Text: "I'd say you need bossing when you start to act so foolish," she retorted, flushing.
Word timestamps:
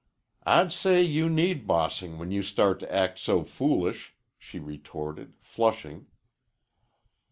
"I'd 0.47 0.73
say 0.73 1.03
you 1.03 1.29
need 1.29 1.67
bossing 1.67 2.17
when 2.17 2.31
you 2.31 2.41
start 2.41 2.79
to 2.79 2.91
act 2.91 3.19
so 3.19 3.43
foolish," 3.43 4.15
she 4.39 4.57
retorted, 4.57 5.33
flushing. 5.41 6.07